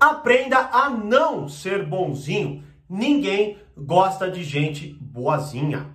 [0.00, 2.64] Aprenda a não ser bonzinho.
[2.88, 5.88] Ninguém gosta de gente boazinha.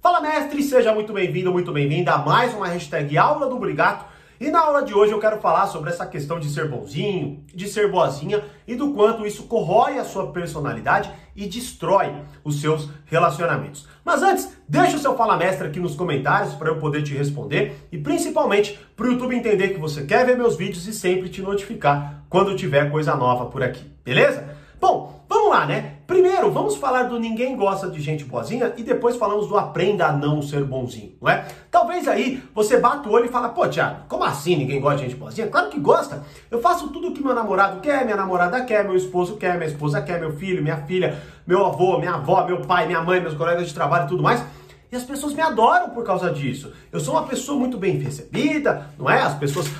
[0.00, 4.04] Fala mestre, seja muito bem-vindo, muito bem-vinda a mais uma hashtag Aula do Brigato.
[4.38, 7.66] E na aula de hoje eu quero falar sobre essa questão de ser bonzinho, de
[7.66, 12.12] ser boazinha e do quanto isso corrói a sua personalidade e destrói
[12.42, 13.86] os seus relacionamentos.
[14.04, 17.86] Mas antes, deixa o seu Fala Mestre aqui nos comentários para eu poder te responder
[17.92, 21.40] e principalmente para o YouTube entender que você quer ver meus vídeos e sempre te
[21.40, 24.48] notificar quando tiver coisa nova por aqui, beleza?
[24.80, 25.97] Bom, vamos lá, né?
[26.08, 30.12] Primeiro, vamos falar do ninguém gosta de gente boazinha e depois falamos do aprenda a
[30.12, 31.46] não ser bonzinho, não é?
[31.70, 35.10] Talvez aí você bata o olho e fala, pô, Thiago, como assim ninguém gosta de
[35.10, 35.48] gente boazinha?
[35.48, 36.24] Claro que gosta.
[36.50, 39.68] Eu faço tudo o que meu namorado quer, minha namorada quer, meu esposo quer, minha
[39.68, 43.34] esposa quer, meu filho, minha filha, meu avô, minha avó, meu pai, minha mãe, meus
[43.34, 44.42] colegas de trabalho e tudo mais.
[44.90, 46.72] E as pessoas me adoram por causa disso.
[46.90, 49.20] Eu sou uma pessoa muito bem recebida, não é?
[49.20, 49.70] As pessoas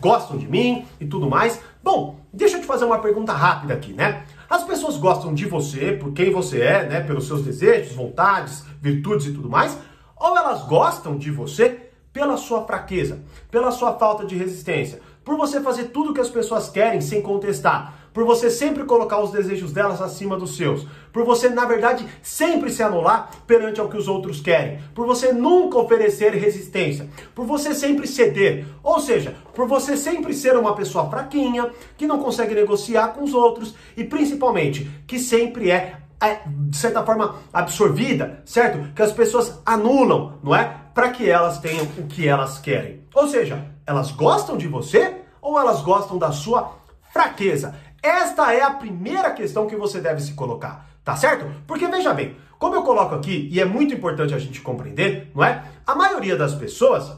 [0.00, 1.60] gostam de mim e tudo mais.
[1.82, 4.22] Bom, deixa eu te fazer uma pergunta rápida aqui, né?
[4.52, 7.00] As pessoas gostam de você por quem você é, né?
[7.00, 9.78] Pelos seus desejos, vontades, virtudes e tudo mais,
[10.14, 15.58] ou elas gostam de você pela sua fraqueza, pela sua falta de resistência, por você
[15.62, 19.72] fazer tudo o que as pessoas querem sem contestar, por você sempre colocar os desejos
[19.72, 24.08] delas acima dos seus, por você, na verdade, sempre se anular perante ao que os
[24.08, 29.96] outros querem, por você nunca oferecer resistência, por você sempre ceder, ou seja, por você
[29.96, 35.18] sempre ser uma pessoa fraquinha, que não consegue negociar com os outros e principalmente que
[35.18, 38.92] sempre é, é de certa forma absorvida, certo?
[38.94, 40.76] Que as pessoas anulam, não é?
[40.94, 43.02] Para que elas tenham o que elas querem.
[43.14, 46.76] Ou seja, elas gostam de você ou elas gostam da sua
[47.12, 47.74] fraqueza?
[48.02, 51.46] Esta é a primeira questão que você deve se colocar, tá certo?
[51.68, 55.44] Porque veja bem, como eu coloco aqui, e é muito importante a gente compreender, não
[55.44, 55.62] é?
[55.86, 57.12] A maioria das pessoas,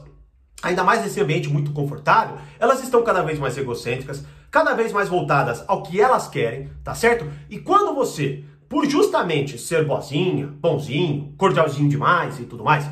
[0.61, 5.09] ainda mais nesse ambiente muito confortável, elas estão cada vez mais egocêntricas, cada vez mais
[5.09, 7.27] voltadas ao que elas querem, tá certo?
[7.49, 12.87] E quando você, por justamente ser boazinha, bonzinho, cordialzinho demais e tudo mais,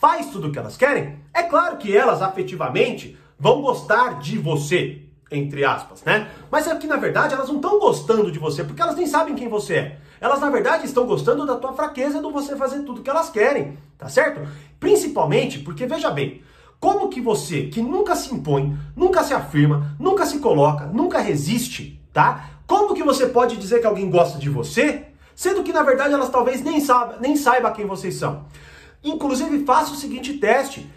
[0.00, 5.03] faz tudo o que elas querem, é claro que elas afetivamente vão gostar de você,
[5.34, 6.28] entre aspas, né?
[6.50, 9.34] Mas é que na verdade elas não estão gostando de você porque elas nem sabem
[9.34, 9.98] quem você é.
[10.20, 13.78] Elas na verdade estão gostando da tua fraqueza do você fazer tudo que elas querem,
[13.98, 14.40] tá certo?
[14.80, 16.42] Principalmente porque veja bem,
[16.80, 22.00] como que você, que nunca se impõe, nunca se afirma, nunca se coloca, nunca resiste,
[22.12, 22.50] tá?
[22.66, 26.30] Como que você pode dizer que alguém gosta de você, sendo que na verdade elas
[26.30, 28.44] talvez nem saiba, nem saiba quem vocês são?
[29.02, 30.90] Inclusive faça o seguinte teste.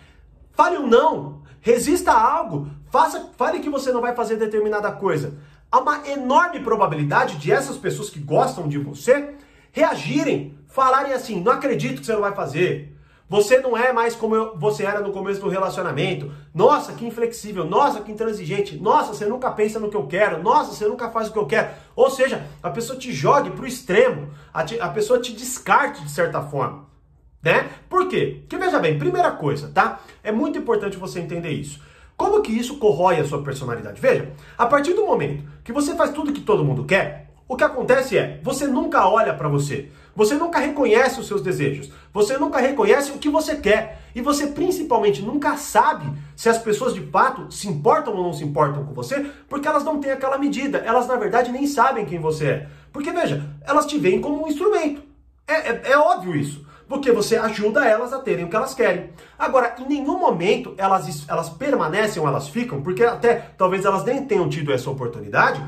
[0.54, 5.34] Fale um não, resista a algo, faça, fale que você não vai fazer determinada coisa.
[5.70, 9.36] Há uma enorme probabilidade de essas pessoas que gostam de você
[9.74, 12.94] reagirem, falarem assim: não acredito que você não vai fazer.
[13.30, 16.32] Você não é mais como eu, você era no começo do relacionamento.
[16.56, 17.66] Nossa, que inflexível.
[17.66, 18.78] Nossa, que intransigente.
[18.78, 20.42] Nossa, você nunca pensa no que eu quero.
[20.42, 21.68] Nossa, você nunca faz o que eu quero.
[21.94, 24.30] Ou seja, a pessoa te jogue para o extremo.
[24.54, 26.86] A, te, a pessoa te descarte de certa forma.
[27.48, 27.70] Né?
[27.88, 28.40] Por quê?
[28.42, 30.02] Porque veja bem, primeira coisa, tá?
[30.22, 31.80] É muito importante você entender isso.
[32.18, 34.02] Como que isso corrói a sua personalidade?
[34.02, 37.64] Veja, a partir do momento que você faz tudo que todo mundo quer, o que
[37.64, 39.90] acontece é, você nunca olha para você.
[40.14, 41.90] Você nunca reconhece os seus desejos.
[42.14, 44.02] Você nunca reconhece o que você quer.
[44.14, 46.06] E você principalmente nunca sabe
[46.36, 49.86] se as pessoas de fato se importam ou não se importam com você, porque elas
[49.86, 50.80] não têm aquela medida.
[50.80, 52.68] Elas na verdade nem sabem quem você é.
[52.92, 55.02] Porque veja, elas te veem como um instrumento.
[55.48, 59.10] É, é, é óbvio isso porque você ajuda elas a terem o que elas querem.
[59.38, 64.26] Agora, em nenhum momento elas, elas permanecem ou elas ficam, porque até talvez elas nem
[64.26, 65.64] tenham tido essa oportunidade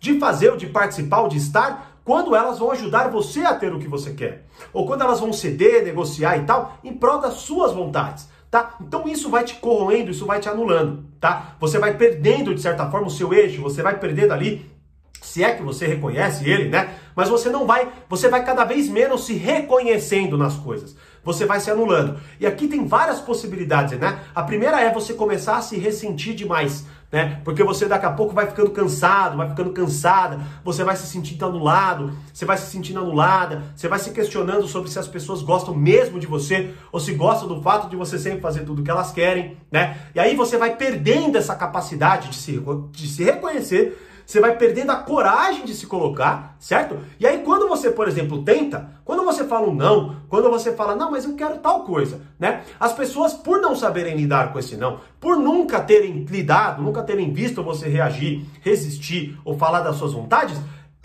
[0.00, 3.72] de fazer ou de participar ou de estar quando elas vão ajudar você a ter
[3.72, 4.44] o que você quer.
[4.72, 8.28] Ou quando elas vão ceder, negociar e tal, em prol das suas vontades.
[8.50, 8.76] Tá?
[8.80, 11.56] Então isso vai te corroendo, isso vai te anulando, tá?
[11.58, 14.64] Você vai perdendo de certa forma o seu eixo, você vai perdendo ali
[15.24, 16.96] se é que você reconhece ele, né?
[17.16, 20.94] Mas você não vai, você vai cada vez menos se reconhecendo nas coisas.
[21.24, 22.20] Você vai se anulando.
[22.38, 24.20] E aqui tem várias possibilidades, né?
[24.34, 27.40] A primeira é você começar a se ressentir demais, né?
[27.42, 31.46] Porque você daqui a pouco vai ficando cansado, vai ficando cansada, você vai se sentindo
[31.46, 35.74] anulado, você vai se sentindo anulada, você vai se questionando sobre se as pessoas gostam
[35.74, 38.90] mesmo de você ou se gostam do fato de você sempre fazer tudo o que
[38.90, 39.96] elas querem, né?
[40.14, 42.62] E aí você vai perdendo essa capacidade de se,
[42.92, 46.98] de se reconhecer você vai perdendo a coragem de se colocar, certo?
[47.20, 50.94] E aí quando você, por exemplo, tenta, quando você fala um não, quando você fala,
[50.94, 52.62] não, mas eu quero tal coisa, né?
[52.80, 57.32] As pessoas, por não saberem lidar com esse não, por nunca terem lidado, nunca terem
[57.32, 60.58] visto você reagir, resistir ou falar das suas vontades,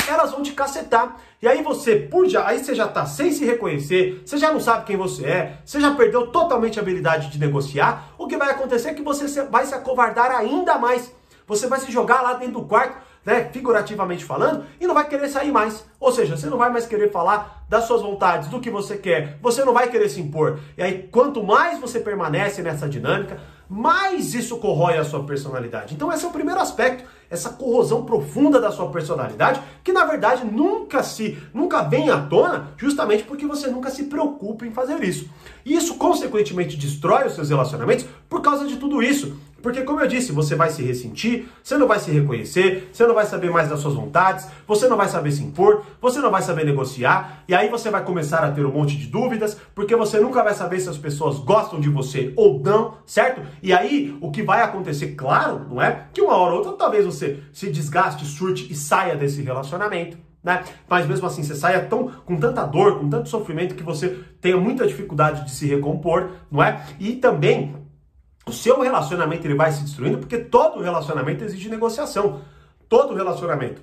[0.07, 1.17] elas vão te cacetar.
[1.41, 4.59] E aí você, por já, aí você já tá sem se reconhecer, você já não
[4.59, 8.13] sabe quem você é, você já perdeu totalmente a habilidade de negociar.
[8.17, 11.13] O que vai acontecer é que você vai se acovardar ainda mais.
[11.47, 15.27] Você vai se jogar lá dentro do quarto né, figurativamente falando, e não vai querer
[15.29, 15.85] sair mais.
[15.99, 19.37] Ou seja, você não vai mais querer falar das suas vontades, do que você quer,
[19.41, 20.59] você não vai querer se impor.
[20.77, 23.39] E aí, quanto mais você permanece nessa dinâmica,
[23.69, 25.93] mais isso corrói a sua personalidade.
[25.93, 30.43] Então, esse é o primeiro aspecto, essa corrosão profunda da sua personalidade, que na verdade
[30.43, 35.29] nunca se, nunca vem à tona, justamente porque você nunca se preocupa em fazer isso.
[35.63, 39.37] E isso consequentemente destrói os seus relacionamentos por causa de tudo isso.
[39.61, 43.13] Porque, como eu disse, você vai se ressentir, você não vai se reconhecer, você não
[43.13, 46.41] vai saber mais das suas vontades, você não vai saber se impor, você não vai
[46.41, 50.19] saber negociar, e aí você vai começar a ter um monte de dúvidas, porque você
[50.19, 53.41] nunca vai saber se as pessoas gostam de você ou não, certo?
[53.61, 56.07] E aí o que vai acontecer, claro, não é?
[56.13, 60.17] Que uma hora ou outra talvez você se desgaste, surte e saia desse relacionamento.
[60.43, 60.63] Né?
[60.87, 64.57] Mas mesmo assim, você saia tão, com tanta dor, com tanto sofrimento, que você tenha
[64.57, 66.85] muita dificuldade de se recompor, não é?
[66.97, 67.75] E também
[68.45, 72.41] o seu relacionamento ele vai se destruindo porque todo relacionamento exige negociação.
[72.87, 73.81] Todo relacionamento.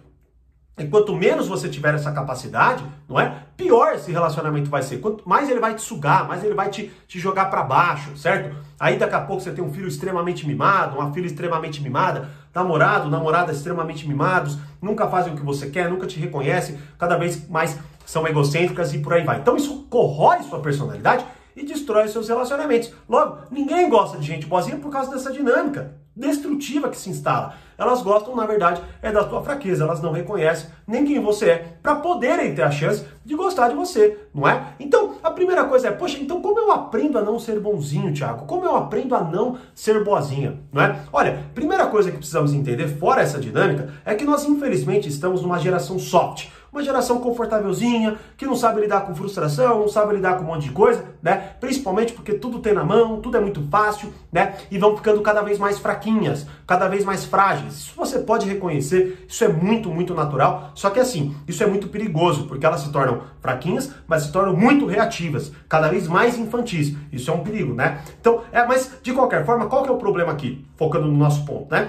[0.78, 3.44] E quanto menos você tiver essa capacidade, não é?
[3.56, 4.98] Pior esse relacionamento vai ser.
[4.98, 8.54] Quanto mais ele vai te sugar, mais ele vai te, te jogar para baixo, certo?
[8.78, 13.08] Aí daqui a pouco você tem um filho extremamente mimado, uma filha extremamente mimada, namorado,
[13.08, 17.78] namorada extremamente mimados, nunca fazem o que você quer, nunca te reconhecem, cada vez mais
[18.04, 19.38] são egocêntricas e por aí vai.
[19.38, 21.24] Então isso corrói sua personalidade
[21.56, 22.92] e destrói seus relacionamentos.
[23.08, 27.54] Logo, ninguém gosta de gente boazinha por causa dessa dinâmica destrutiva que se instala.
[27.76, 31.76] Elas gostam, na verdade, é da tua fraqueza, elas não reconhecem nem quem você é,
[31.82, 34.68] para poderem ter a chance de gostar de você, não é?
[34.80, 38.46] Então, a primeira coisa é, poxa, então como eu aprendo a não ser bonzinho, Tiago?
[38.46, 40.98] Como eu aprendo a não ser boazinha, não é?
[41.12, 45.58] Olha, primeira coisa que precisamos entender, fora essa dinâmica, é que nós, infelizmente, estamos numa
[45.58, 50.44] geração soft uma geração confortávelzinha, que não sabe lidar com frustração, não sabe lidar com
[50.44, 51.54] um monte de coisa, né?
[51.58, 54.56] Principalmente porque tudo tem na mão, tudo é muito fácil, né?
[54.70, 57.78] E vão ficando cada vez mais fraquinhas, cada vez mais frágeis.
[57.78, 60.70] Isso você pode reconhecer, isso é muito, muito natural.
[60.74, 64.54] Só que assim, isso é muito perigoso, porque elas se tornam fraquinhas, mas se tornam
[64.54, 66.94] muito reativas, cada vez mais infantis.
[67.10, 68.02] Isso é um perigo, né?
[68.20, 70.66] Então, é, mas de qualquer forma, qual que é o problema aqui?
[70.76, 71.88] Focando no nosso ponto, né?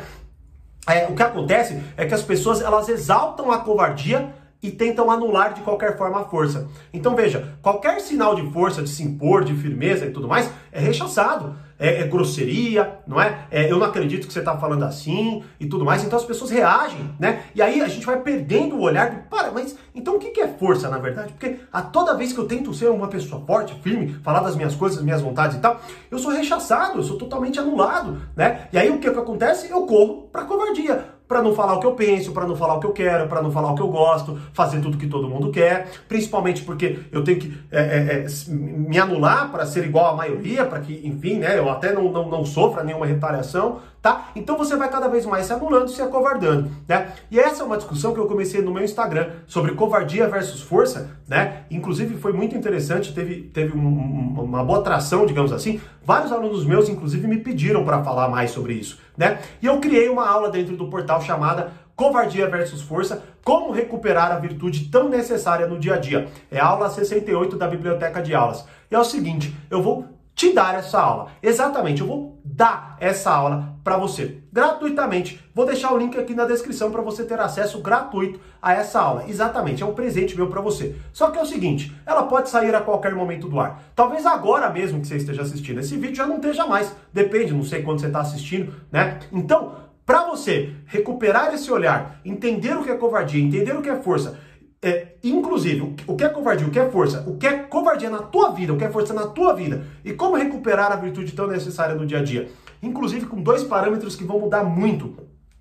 [0.88, 5.54] É, o que acontece é que as pessoas elas exaltam a covardia e tentam anular
[5.54, 6.68] de qualquer forma a força.
[6.92, 10.80] Então veja, qualquer sinal de força, de se impor, de firmeza e tudo mais, é
[10.80, 11.56] rechaçado.
[11.80, 13.46] É, é grosseria, não é?
[13.52, 13.72] é?
[13.72, 16.04] Eu não acredito que você está falando assim e tudo mais.
[16.04, 17.44] Então as pessoas reagem, né?
[17.54, 20.48] E aí a gente vai perdendo o olhar de, para, mas então o que é
[20.48, 21.34] força na verdade?
[21.34, 24.74] Porque a toda vez que eu tento ser uma pessoa forte, firme, falar das minhas
[24.74, 28.68] coisas, minhas vontades e tal, eu sou rechaçado, eu sou totalmente anulado, né?
[28.74, 29.70] E aí o que, que acontece?
[29.70, 32.80] Eu corro para covardia para não falar o que eu penso, para não falar o
[32.80, 35.52] que eu quero, para não falar o que eu gosto, fazer tudo que todo mundo
[35.52, 40.16] quer, principalmente porque eu tenho que é, é, é me anular para ser igual à
[40.16, 44.30] maioria, para que, enfim, né, eu até não, não, não sofra nenhuma retaliação, tá?
[44.36, 47.12] Então você vai cada vez mais se anulando, se acovardando, né?
[47.30, 51.12] E essa é uma discussão que eu comecei no meu Instagram sobre covardia versus força,
[51.28, 51.64] né?
[51.70, 55.82] Inclusive foi muito interessante, teve, teve um, uma boa atração, digamos assim.
[56.06, 59.40] Vários alunos meus, inclusive, me pediram para falar mais sobre isso, né?
[59.62, 64.40] E eu criei uma aula dentro do portal chamada Covardia versus Força, como recuperar a
[64.40, 66.30] virtude tão necessária no dia a dia.
[66.50, 68.66] É a aula 68 da Biblioteca de Aulas.
[68.90, 70.06] E é o seguinte, eu vou
[70.38, 71.32] te dar essa aula.
[71.42, 75.40] Exatamente, eu vou dar essa aula para você gratuitamente.
[75.56, 79.24] Vou deixar o link aqui na descrição para você ter acesso gratuito a essa aula.
[79.30, 80.94] Exatamente, é um presente meu para você.
[81.14, 83.82] Só que é o seguinte, ela pode sair a qualquer momento do ar.
[83.96, 86.94] Talvez agora mesmo que você esteja assistindo esse vídeo já não esteja mais.
[87.14, 89.20] Depende, não sei quando você está assistindo, né?
[89.32, 89.76] Então,
[90.06, 94.38] para você recuperar esse olhar, entender o que é covardia, entender o que é força,
[94.82, 98.20] é, inclusive, o que é covardia, o que é força, o que é covardia na
[98.20, 101.48] tua vida, o que é força na tua vida e como recuperar a virtude tão
[101.48, 102.50] necessária no dia a dia.
[102.82, 105.16] Inclusive com dois parâmetros que vão mudar muito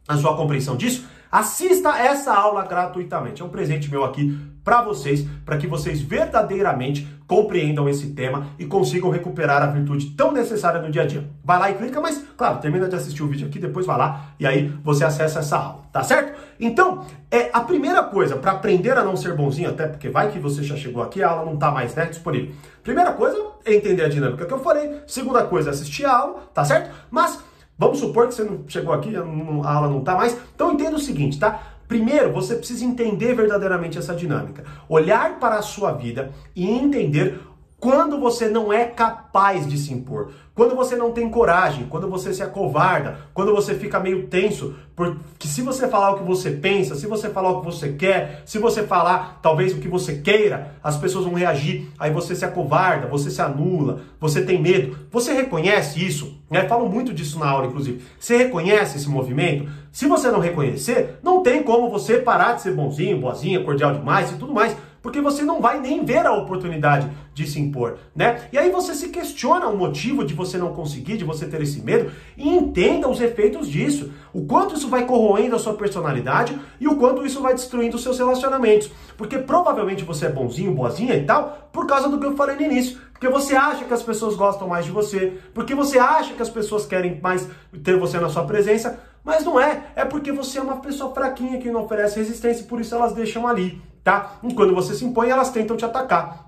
[0.07, 1.07] a sua compreensão disso.
[1.31, 3.43] Assista essa aula gratuitamente.
[3.43, 8.67] É um presente meu aqui para vocês, para que vocês verdadeiramente compreendam esse tema e
[8.67, 11.29] consigam recuperar a virtude tão necessária no dia a dia.
[11.45, 14.31] Vai lá e clica, mas claro, termina de assistir o vídeo aqui, depois vai lá
[14.39, 16.39] e aí você acessa essa aula, tá certo?
[16.61, 20.39] Então, é a primeira coisa para aprender a não ser bonzinho, até porque vai que
[20.39, 22.55] você já chegou aqui, a aula não tá mais né, disponível.
[22.83, 25.01] Primeira coisa é entender a dinâmica que eu falei.
[25.07, 26.95] Segunda coisa é assistir a aula, tá certo?
[27.11, 27.39] Mas
[27.79, 30.37] vamos supor que você não chegou aqui, a aula não tá mais.
[30.55, 31.61] Então entenda o seguinte, tá?
[31.89, 34.65] Primeiro, você precisa entender verdadeiramente essa dinâmica.
[34.89, 37.41] Olhar para a sua vida e entender
[37.79, 42.33] quando você não é capaz de se impor, quando você não tem coragem, quando você
[42.33, 46.95] se acovarda, quando você fica meio tenso, porque se você falar o que você pensa,
[46.95, 50.75] se você falar o que você quer, se você falar talvez o que você queira,
[50.83, 54.97] as pessoas vão reagir, aí você se acovarda, você se anula, você tem medo.
[55.11, 56.41] Você reconhece isso?
[56.51, 56.67] Né?
[56.67, 58.03] Falo muito disso na aula, inclusive.
[58.19, 59.71] Você reconhece esse movimento?
[59.93, 64.31] Se você não reconhecer, não tem como você parar de ser bonzinho, boazinha, cordial demais
[64.33, 64.75] e tudo mais
[65.07, 68.49] porque você não vai nem ver a oportunidade de se impor, né?
[68.53, 71.81] E aí você se questiona o motivo de você não conseguir, de você ter esse
[71.81, 76.89] medo e entenda os efeitos disso, o quanto isso vai corroendo a sua personalidade e
[76.89, 81.25] o quanto isso vai destruindo os seus relacionamentos, porque provavelmente você é bonzinho, boazinha e
[81.25, 84.35] tal, por causa do que eu falei no início, porque você acha que as pessoas
[84.35, 87.49] gostam mais de você, porque você acha que as pessoas querem mais
[87.85, 91.61] ter você na sua presença, mas não é, é porque você é uma pessoa fraquinha
[91.61, 94.39] que não oferece resistência e por isso elas deixam ali tá?
[94.45, 96.47] E quando você se impõe, elas tentam te atacar.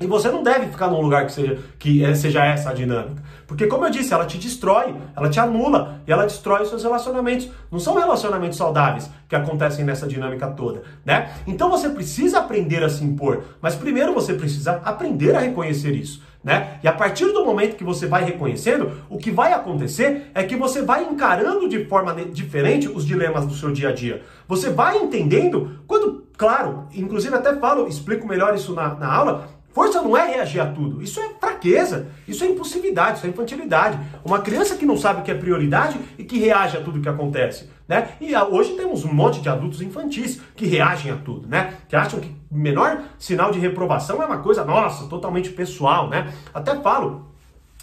[0.00, 3.22] E você não deve ficar num lugar que seja, que é, seja essa a dinâmica.
[3.46, 6.82] Porque, como eu disse, ela te destrói, ela te anula e ela destrói os seus
[6.82, 7.48] relacionamentos.
[7.70, 11.30] Não são relacionamentos saudáveis que acontecem nessa dinâmica toda, né?
[11.46, 16.20] Então você precisa aprender a se impor, mas primeiro você precisa aprender a reconhecer isso.
[16.46, 16.78] Né?
[16.80, 20.54] E a partir do momento que você vai reconhecendo, o que vai acontecer é que
[20.54, 24.22] você vai encarando de forma diferente os dilemas do seu dia a dia.
[24.46, 29.48] Você vai entendendo quando Claro, inclusive até falo, explico melhor isso na, na aula.
[29.76, 33.98] Força não é reagir a tudo, isso é fraqueza, isso é impulsividade, isso é infantilidade.
[34.24, 37.08] Uma criança que não sabe o que é prioridade e que reage a tudo que
[37.10, 38.12] acontece, né?
[38.18, 41.74] E ah, hoje temos um monte de adultos infantis que reagem a tudo, né?
[41.90, 46.32] Que acham que o menor sinal de reprovação é uma coisa, nossa, totalmente pessoal, né?
[46.54, 47.26] Até falo,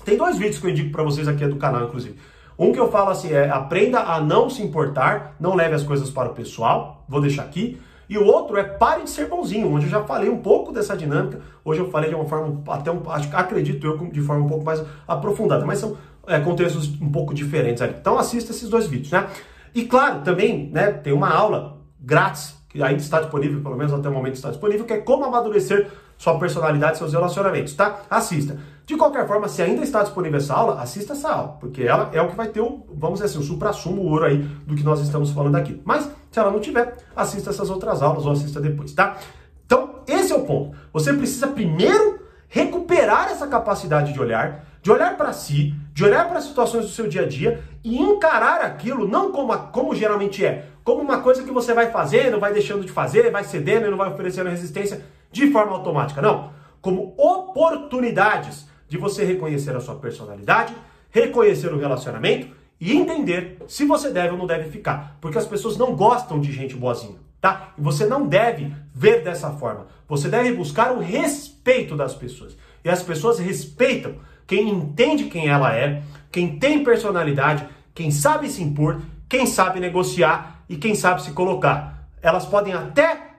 [0.03, 2.17] tem dois vídeos que eu indico para vocês aqui do canal, inclusive.
[2.57, 6.09] Um que eu falo assim é aprenda a não se importar, não leve as coisas
[6.09, 7.79] para o pessoal, vou deixar aqui.
[8.09, 10.95] E o outro é pare de ser bonzinho, onde eu já falei um pouco dessa
[10.95, 11.41] dinâmica.
[11.63, 13.01] Hoje eu falei de uma forma, até um,
[13.33, 17.81] acredito eu, de forma um pouco mais aprofundada, mas são é, contextos um pouco diferentes
[17.81, 17.95] ali.
[17.99, 19.27] Então assista esses dois vídeos, né?
[19.73, 24.09] E claro, também né, tem uma aula grátis, que ainda está disponível, pelo menos até
[24.09, 25.89] o momento está disponível, que é como amadurecer
[26.23, 27.99] sua personalidade seus relacionamentos, tá?
[28.09, 28.57] Assista.
[28.85, 32.21] De qualquer forma, se ainda está disponível essa aula, assista essa aula, porque ela é
[32.21, 34.83] o que vai ter o, vamos dizer assim, o supra-sumo, o ouro aí do que
[34.83, 35.81] nós estamos falando aqui.
[35.83, 39.17] Mas, se ela não tiver, assista essas outras aulas ou assista depois, tá?
[39.65, 40.77] Então, esse é o ponto.
[40.93, 46.37] Você precisa primeiro recuperar essa capacidade de olhar, de olhar para si, de olhar para
[46.37, 50.67] as situações do seu dia a dia e encarar aquilo não como, como geralmente é,
[50.85, 53.97] como uma coisa que você vai fazendo, vai deixando de fazer, vai cedendo e não
[53.97, 55.01] vai oferecendo resistência
[55.33, 56.21] de forma automática.
[56.21, 60.73] Não, como oportunidades de você reconhecer a sua personalidade,
[61.09, 62.47] reconhecer o relacionamento
[62.79, 65.17] e entender se você deve ou não deve ficar.
[65.19, 67.73] Porque as pessoas não gostam de gente boazinha, tá?
[67.77, 69.87] E você não deve ver dessa forma.
[70.07, 72.55] Você deve buscar o respeito das pessoas.
[72.83, 78.61] E as pessoas respeitam quem entende quem ela é, quem tem personalidade, quem sabe se
[78.61, 82.07] impor, quem sabe negociar e quem sabe se colocar.
[82.21, 83.31] Elas podem até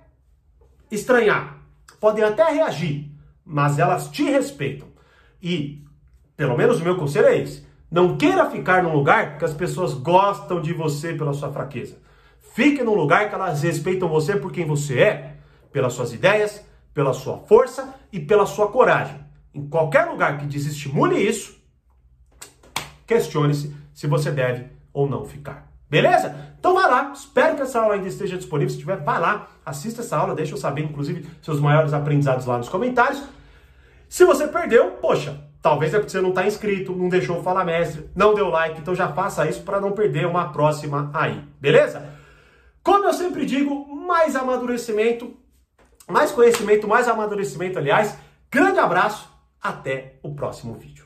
[0.91, 1.59] estranhar,
[2.05, 3.11] podem até reagir,
[3.43, 4.89] mas elas te respeitam.
[5.43, 5.83] E,
[6.37, 9.95] pelo menos o meu conselho é esse: não queira ficar num lugar que as pessoas
[9.95, 11.97] gostam de você pela sua fraqueza.
[12.53, 15.37] Fique num lugar que elas respeitam você por quem você é,
[15.73, 19.19] pelas suas ideias, pela sua força e pela sua coragem.
[19.55, 21.59] Em qualquer lugar que desestimule isso,
[23.07, 25.73] questione-se se você deve ou não ficar.
[25.89, 26.44] Beleza?
[26.65, 28.71] Então vai lá, espero que essa aula ainda esteja disponível.
[28.71, 32.57] Se tiver, vai lá, assista essa aula, deixa eu saber, inclusive, seus maiores aprendizados lá
[32.57, 33.23] nos comentários.
[34.09, 37.67] Se você perdeu, poxa, talvez é porque você não está inscrito, não deixou o Fala
[37.67, 42.09] Mestre, não deu like, então já faça isso para não perder uma próxima aí, beleza?
[42.83, 45.37] Como eu sempre digo, mais amadurecimento,
[46.09, 48.17] mais conhecimento, mais amadurecimento, aliás.
[48.51, 49.31] Grande abraço,
[49.61, 51.04] até o próximo vídeo.